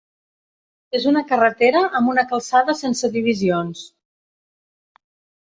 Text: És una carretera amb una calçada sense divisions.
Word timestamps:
És 0.99 1.03
una 1.11 1.21
carretera 1.31 1.81
amb 1.99 2.13
una 2.15 2.23
calçada 2.33 2.77
sense 2.81 3.11
divisions. 3.19 3.85